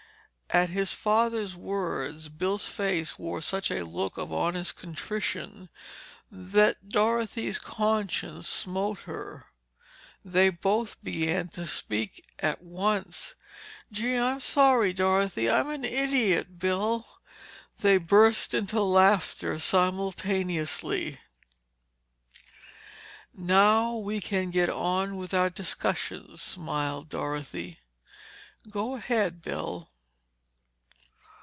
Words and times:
At 0.53 0.67
his 0.67 0.91
father's 0.91 1.55
words, 1.55 2.27
Bill's 2.27 2.67
face 2.67 3.17
wore 3.17 3.39
such 3.39 3.71
a 3.71 3.85
look 3.85 4.17
of 4.17 4.33
honest 4.33 4.75
contrition, 4.75 5.69
that 6.29 6.89
Dorothy's 6.89 7.57
conscience 7.57 8.49
smote 8.49 8.99
her. 9.03 9.45
They 10.25 10.49
both 10.49 11.01
began 11.01 11.47
to 11.55 11.65
speak 11.65 12.25
at 12.37 12.61
once. 12.61 13.35
"Gee, 13.93 14.17
I'm 14.17 14.41
sorry, 14.41 14.91
Dorothy—" 14.91 15.49
"I'm 15.49 15.69
an 15.69 15.85
idiot, 15.85 16.59
Bill—" 16.59 17.07
They 17.79 17.97
burst 17.97 18.53
into 18.53 18.81
laughter 18.81 19.57
simultaneously. 19.57 21.21
"Now 23.33 23.93
we 23.95 24.19
can 24.19 24.49
get 24.49 24.69
on 24.69 25.15
with 25.15 25.33
our 25.33 25.49
discussion," 25.49 26.35
smiled 26.35 27.07
Dorothy. 27.07 27.79
"Go 28.69 28.95
ahead, 28.95 29.41
Bill." 29.41 29.87